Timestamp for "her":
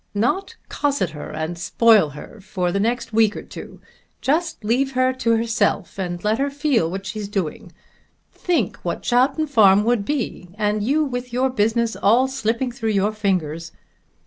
1.11-1.29, 2.17-2.41, 4.93-5.13, 6.39-6.49